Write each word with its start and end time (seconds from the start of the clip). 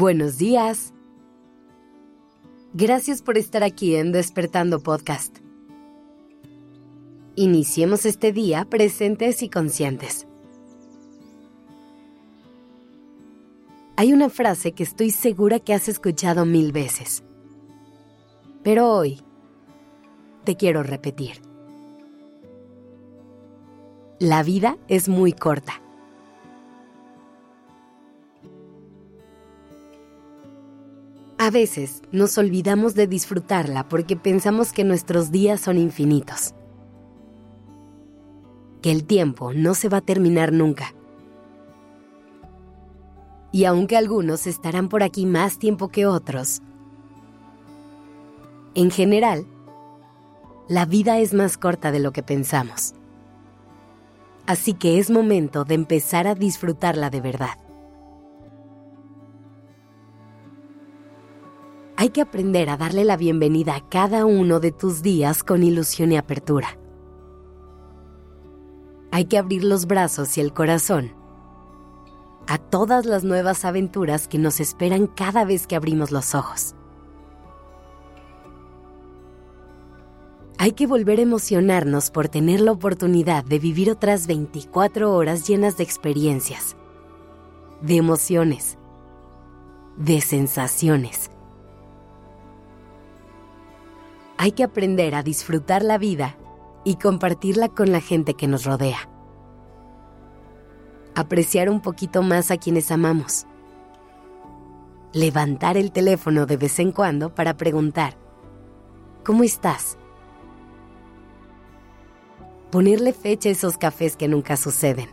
Buenos 0.00 0.38
días. 0.38 0.94
Gracias 2.72 3.20
por 3.20 3.36
estar 3.36 3.62
aquí 3.62 3.96
en 3.96 4.12
Despertando 4.12 4.80
Podcast. 4.80 5.40
Iniciemos 7.36 8.06
este 8.06 8.32
día 8.32 8.64
presentes 8.64 9.42
y 9.42 9.50
conscientes. 9.50 10.26
Hay 13.96 14.14
una 14.14 14.30
frase 14.30 14.72
que 14.72 14.84
estoy 14.84 15.10
segura 15.10 15.60
que 15.60 15.74
has 15.74 15.86
escuchado 15.86 16.46
mil 16.46 16.72
veces, 16.72 17.22
pero 18.62 18.90
hoy 18.90 19.20
te 20.44 20.56
quiero 20.56 20.82
repetir. 20.82 21.42
La 24.18 24.42
vida 24.42 24.78
es 24.88 25.10
muy 25.10 25.34
corta. 25.34 25.82
A 31.50 31.52
veces 31.52 32.02
nos 32.12 32.38
olvidamos 32.38 32.94
de 32.94 33.08
disfrutarla 33.08 33.88
porque 33.88 34.14
pensamos 34.14 34.72
que 34.72 34.84
nuestros 34.84 35.32
días 35.32 35.60
son 35.60 35.78
infinitos, 35.78 36.54
que 38.80 38.92
el 38.92 39.02
tiempo 39.02 39.52
no 39.52 39.74
se 39.74 39.88
va 39.88 39.96
a 39.96 40.00
terminar 40.00 40.52
nunca. 40.52 40.94
Y 43.50 43.64
aunque 43.64 43.96
algunos 43.96 44.46
estarán 44.46 44.88
por 44.88 45.02
aquí 45.02 45.26
más 45.26 45.58
tiempo 45.58 45.88
que 45.88 46.06
otros, 46.06 46.62
en 48.76 48.92
general, 48.92 49.44
la 50.68 50.86
vida 50.86 51.18
es 51.18 51.34
más 51.34 51.58
corta 51.58 51.90
de 51.90 51.98
lo 51.98 52.12
que 52.12 52.22
pensamos. 52.22 52.94
Así 54.46 54.72
que 54.72 55.00
es 55.00 55.10
momento 55.10 55.64
de 55.64 55.74
empezar 55.74 56.28
a 56.28 56.36
disfrutarla 56.36 57.10
de 57.10 57.20
verdad. 57.20 57.69
Hay 62.00 62.08
que 62.08 62.22
aprender 62.22 62.70
a 62.70 62.78
darle 62.78 63.04
la 63.04 63.18
bienvenida 63.18 63.76
a 63.76 63.86
cada 63.86 64.24
uno 64.24 64.58
de 64.58 64.72
tus 64.72 65.02
días 65.02 65.44
con 65.44 65.62
ilusión 65.62 66.12
y 66.12 66.16
apertura. 66.16 66.78
Hay 69.10 69.26
que 69.26 69.36
abrir 69.36 69.64
los 69.64 69.84
brazos 69.84 70.38
y 70.38 70.40
el 70.40 70.54
corazón 70.54 71.12
a 72.46 72.56
todas 72.56 73.04
las 73.04 73.22
nuevas 73.22 73.66
aventuras 73.66 74.28
que 74.28 74.38
nos 74.38 74.60
esperan 74.60 75.08
cada 75.08 75.44
vez 75.44 75.66
que 75.66 75.76
abrimos 75.76 76.10
los 76.10 76.34
ojos. 76.34 76.74
Hay 80.56 80.72
que 80.72 80.86
volver 80.86 81.18
a 81.18 81.24
emocionarnos 81.24 82.10
por 82.10 82.28
tener 82.28 82.62
la 82.62 82.72
oportunidad 82.72 83.44
de 83.44 83.58
vivir 83.58 83.90
otras 83.90 84.26
24 84.26 85.12
horas 85.12 85.46
llenas 85.46 85.76
de 85.76 85.84
experiencias, 85.84 86.76
de 87.82 87.96
emociones, 87.96 88.78
de 89.98 90.22
sensaciones 90.22 91.30
hay 94.42 94.52
que 94.52 94.64
aprender 94.64 95.14
a 95.14 95.22
disfrutar 95.22 95.82
la 95.82 95.98
vida 95.98 96.34
y 96.82 96.94
compartirla 96.94 97.68
con 97.68 97.92
la 97.92 98.00
gente 98.00 98.32
que 98.32 98.48
nos 98.48 98.64
rodea. 98.64 99.10
Apreciar 101.14 101.68
un 101.68 101.82
poquito 101.82 102.22
más 102.22 102.50
a 102.50 102.56
quienes 102.56 102.90
amamos. 102.90 103.44
Levantar 105.12 105.76
el 105.76 105.92
teléfono 105.92 106.46
de 106.46 106.56
vez 106.56 106.78
en 106.78 106.90
cuando 106.90 107.34
para 107.34 107.58
preguntar, 107.58 108.16
¿cómo 109.26 109.42
estás? 109.44 109.98
Ponerle 112.70 113.12
fecha 113.12 113.50
a 113.50 113.52
esos 113.52 113.76
cafés 113.76 114.16
que 114.16 114.26
nunca 114.26 114.56
suceden. 114.56 115.10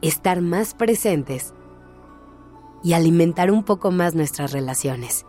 Estar 0.00 0.40
más 0.40 0.72
presentes 0.72 1.52
y 2.82 2.94
alimentar 2.94 3.50
un 3.50 3.64
poco 3.64 3.90
más 3.90 4.14
nuestras 4.14 4.52
relaciones. 4.52 5.26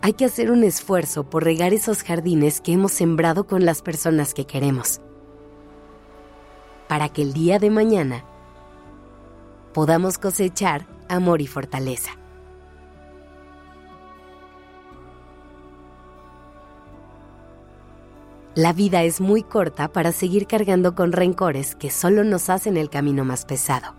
Hay 0.00 0.12
que 0.12 0.24
hacer 0.24 0.50
un 0.50 0.62
esfuerzo 0.62 1.28
por 1.28 1.44
regar 1.44 1.74
esos 1.74 2.02
jardines 2.02 2.60
que 2.60 2.72
hemos 2.72 2.92
sembrado 2.92 3.46
con 3.46 3.64
las 3.64 3.82
personas 3.82 4.32
que 4.32 4.46
queremos, 4.46 5.00
para 6.86 7.08
que 7.08 7.22
el 7.22 7.32
día 7.32 7.58
de 7.58 7.70
mañana 7.70 8.24
podamos 9.74 10.18
cosechar 10.18 10.86
amor 11.08 11.40
y 11.40 11.46
fortaleza. 11.46 12.12
La 18.54 18.72
vida 18.72 19.04
es 19.04 19.20
muy 19.20 19.42
corta 19.42 19.88
para 19.88 20.10
seguir 20.10 20.46
cargando 20.48 20.96
con 20.96 21.12
rencores 21.12 21.76
que 21.76 21.90
solo 21.90 22.24
nos 22.24 22.50
hacen 22.50 22.76
el 22.76 22.90
camino 22.90 23.24
más 23.24 23.44
pesado. 23.44 23.94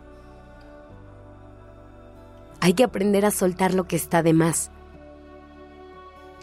Hay 2.59 2.73
que 2.73 2.83
aprender 2.83 3.25
a 3.25 3.31
soltar 3.31 3.73
lo 3.73 3.85
que 3.85 3.95
está 3.95 4.21
de 4.21 4.33
más 4.33 4.69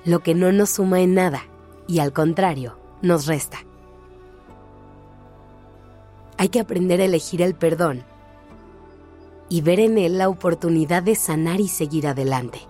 lo 0.07 0.21
que 0.21 0.35
no 0.35 0.53
nos 0.53 0.71
suma 0.71 1.01
en 1.01 1.15
nada 1.15 1.43
y 1.89 1.99
al 1.99 2.13
contrario, 2.13 2.79
nos 3.03 3.27
resta. 3.27 3.59
Hay 6.39 6.49
que 6.49 6.61
aprender 6.61 7.01
a 7.01 7.05
elegir 7.05 7.43
el 7.43 7.55
perdón 7.55 8.05
y 9.49 9.61
ver 9.63 9.81
en 9.81 9.99
él 9.99 10.17
la 10.19 10.29
oportunidad 10.29 11.03
de 11.03 11.17
sanar 11.17 11.61
y 11.61 11.69
seguir 11.69 12.07
adelante. 12.07 12.61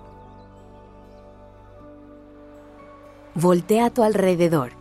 Voltea 3.35 3.87
a 3.87 3.91
tu 3.91 4.03
alrededor 4.03 4.73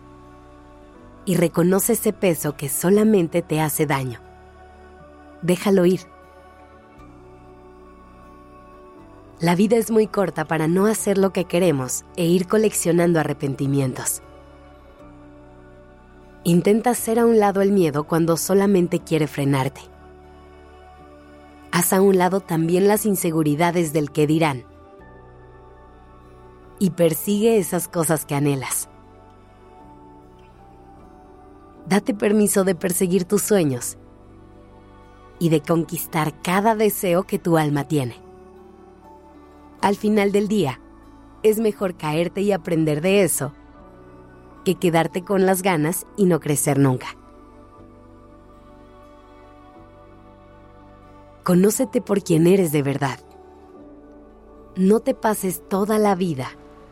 y 1.26 1.36
reconoce 1.36 1.94
ese 1.94 2.14
peso 2.14 2.56
que 2.56 2.70
solamente 2.70 3.42
te 3.42 3.60
hace 3.60 3.86
daño. 3.86 4.22
Déjalo 5.42 5.86
ir. 5.86 6.15
La 9.42 9.54
vida 9.54 9.76
es 9.76 9.92
muy 9.92 10.08
corta 10.08 10.46
para 10.46 10.70
no 10.70 10.86
hacer 10.86 11.18
lo 11.18 11.34
que 11.34 11.44
queremos 11.44 12.06
e 12.16 12.26
ir 12.26 12.48
coleccionando 12.48 13.20
arrepentimientos. 13.20 14.22
Intenta 16.46 16.92
hacer 16.92 17.20
a 17.20 17.26
un 17.26 17.40
lado 17.40 17.62
el 17.62 17.74
miedo 17.74 18.06
cuando 18.06 18.38
solamente 18.38 19.00
quiere 19.00 19.28
frenarte. 19.28 19.82
Haz 21.72 21.92
a 21.92 22.02
un 22.02 22.18
lado 22.18 22.40
también 22.40 22.88
las 22.88 23.06
inseguridades 23.06 23.92
del 23.92 24.12
que 24.12 24.26
dirán. 24.26 24.64
Y 26.80 26.92
persigue 26.92 27.58
esas 27.58 27.90
cosas 27.90 28.26
que 28.26 28.36
anhelas. 28.36 28.88
Date 31.88 32.14
permiso 32.14 32.64
de 32.64 32.76
perseguir 32.76 33.26
tus 33.26 33.42
sueños 33.42 33.98
y 35.40 35.50
de 35.50 35.62
conquistar 35.62 36.42
cada 36.42 36.76
deseo 36.76 37.24
que 37.24 37.38
tu 37.38 37.58
alma 37.58 37.86
tiene. 37.86 38.25
Al 39.86 39.96
final 39.96 40.32
del 40.32 40.48
día, 40.48 40.82
es 41.44 41.60
mejor 41.60 41.96
caerte 41.96 42.42
y 42.42 42.52
aprender 42.52 43.02
de 43.02 43.22
eso 43.22 43.54
que 44.64 44.74
quedarte 44.74 45.24
con 45.24 45.46
las 45.46 45.62
ganas 45.62 46.08
y 46.18 46.26
no 46.26 46.40
crecer 46.40 46.80
nunca. 46.80 47.16
Conócete 51.44 52.02
por 52.02 52.24
quien 52.24 52.48
eres 52.48 52.72
de 52.72 52.82
verdad. 52.82 53.20
No 54.76 55.02
te 55.02 55.14
pases 55.14 55.62
toda 55.70 56.00
la 56.00 56.16
vida 56.16 56.48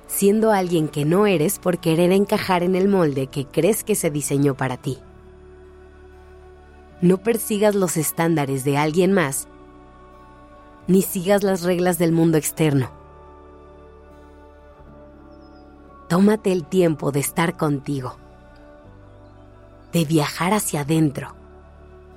siendo 0.06 0.52
alguien 0.52 0.88
que 0.88 1.04
no 1.04 1.26
eres 1.26 1.58
por 1.58 1.80
querer 1.80 2.12
encajar 2.12 2.62
en 2.62 2.76
el 2.76 2.88
molde 2.88 3.26
que 3.26 3.48
crees 3.48 3.84
que 3.84 3.96
se 3.96 4.12
diseñó 4.12 4.56
para 4.56 4.78
ti. 4.78 5.00
No 7.02 7.18
persigas 7.24 7.74
los 7.74 7.98
estándares 7.98 8.64
de 8.64 8.78
alguien 8.78 9.14
más 9.14 9.48
ni 10.88 11.02
sigas 11.02 11.44
las 11.44 11.64
reglas 11.64 11.98
del 11.98 12.12
mundo 12.12 12.38
externo. 12.38 12.90
Tómate 16.10 16.52
el 16.52 16.66
tiempo 16.66 17.12
de 17.12 17.20
estar 17.20 17.58
contigo, 17.58 18.18
de 19.92 20.06
viajar 20.06 20.54
hacia 20.54 20.82
adentro, 20.82 21.36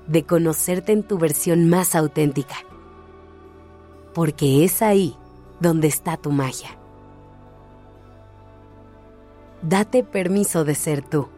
de 0.06 0.24
conocerte 0.24 0.92
en 0.92 1.02
tu 1.02 1.18
versión 1.18 1.68
más 1.68 1.94
auténtica, 1.94 2.56
porque 4.12 4.64
es 4.64 4.82
ahí 4.82 5.16
donde 5.60 5.88
está 5.88 6.16
tu 6.16 6.30
magia. 6.30 6.76
Date 9.62 10.04
permiso 10.04 10.64
de 10.64 10.74
ser 10.74 11.02
tú. 11.02 11.28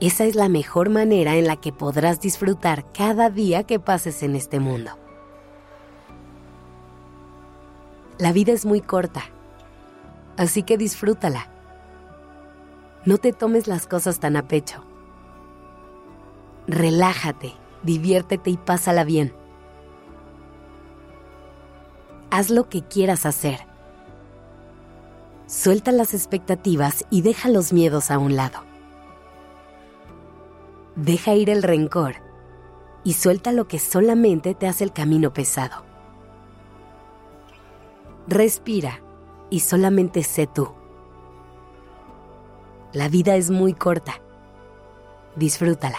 Esa 0.00 0.24
es 0.24 0.34
la 0.34 0.48
mejor 0.48 0.90
manera 0.90 1.36
en 1.36 1.46
la 1.46 1.56
que 1.56 1.72
podrás 1.72 2.20
disfrutar 2.20 2.92
cada 2.92 3.30
día 3.30 3.64
que 3.64 3.80
pases 3.80 4.22
en 4.22 4.36
este 4.36 4.60
mundo. 4.60 4.92
La 8.18 8.32
vida 8.32 8.52
es 8.52 8.64
muy 8.64 8.80
corta, 8.80 9.22
así 10.36 10.62
que 10.62 10.78
disfrútala. 10.78 11.48
No 13.04 13.18
te 13.18 13.32
tomes 13.32 13.66
las 13.66 13.86
cosas 13.86 14.20
tan 14.20 14.36
a 14.36 14.46
pecho. 14.46 14.84
Relájate, 16.68 17.52
diviértete 17.82 18.50
y 18.50 18.56
pásala 18.56 19.02
bien. 19.02 19.34
Haz 22.30 22.50
lo 22.50 22.68
que 22.68 22.82
quieras 22.82 23.26
hacer. 23.26 23.66
Suelta 25.46 25.92
las 25.92 26.14
expectativas 26.14 27.04
y 27.10 27.22
deja 27.22 27.48
los 27.48 27.72
miedos 27.72 28.10
a 28.10 28.18
un 28.18 28.36
lado. 28.36 28.60
Deja 30.94 31.34
ir 31.34 31.50
el 31.50 31.64
rencor 31.64 32.14
y 33.02 33.14
suelta 33.14 33.50
lo 33.50 33.66
que 33.66 33.80
solamente 33.80 34.54
te 34.54 34.68
hace 34.68 34.84
el 34.84 34.92
camino 34.92 35.32
pesado. 35.32 35.93
Respira 38.26 39.00
y 39.50 39.60
solamente 39.60 40.22
sé 40.22 40.46
tú. 40.46 40.68
La 42.92 43.08
vida 43.08 43.36
es 43.36 43.50
muy 43.50 43.74
corta. 43.74 44.20
Disfrútala. 45.36 45.98